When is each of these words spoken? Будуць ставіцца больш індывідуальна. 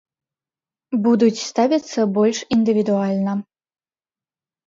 Будуць 1.07 1.37
ставіцца 1.49 1.99
больш 2.17 2.37
індывідуальна. 2.57 3.31